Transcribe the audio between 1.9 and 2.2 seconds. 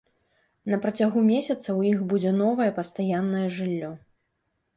іх